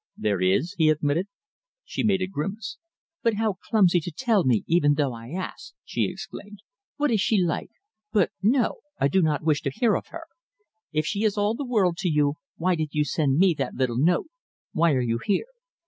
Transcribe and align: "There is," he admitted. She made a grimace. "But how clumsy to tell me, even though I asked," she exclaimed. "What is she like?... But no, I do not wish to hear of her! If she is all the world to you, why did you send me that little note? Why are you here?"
"There 0.17 0.41
is," 0.41 0.73
he 0.79 0.89
admitted. 0.89 1.27
She 1.85 2.01
made 2.03 2.23
a 2.23 2.27
grimace. 2.27 2.79
"But 3.21 3.35
how 3.35 3.57
clumsy 3.69 3.99
to 3.99 4.11
tell 4.11 4.43
me, 4.43 4.63
even 4.65 4.95
though 4.95 5.13
I 5.13 5.29
asked," 5.29 5.75
she 5.85 6.09
exclaimed. 6.09 6.63
"What 6.97 7.11
is 7.11 7.21
she 7.21 7.37
like?... 7.37 7.69
But 8.11 8.31
no, 8.41 8.79
I 8.99 9.07
do 9.07 9.21
not 9.21 9.43
wish 9.43 9.61
to 9.61 9.69
hear 9.69 9.93
of 9.95 10.07
her! 10.07 10.23
If 10.91 11.05
she 11.05 11.21
is 11.23 11.37
all 11.37 11.53
the 11.53 11.63
world 11.67 11.97
to 11.97 12.09
you, 12.09 12.37
why 12.57 12.73
did 12.73 12.95
you 12.95 13.05
send 13.05 13.37
me 13.37 13.53
that 13.59 13.75
little 13.75 13.99
note? 13.99 14.29
Why 14.71 14.93
are 14.93 15.01
you 15.03 15.19
here?" 15.23 15.45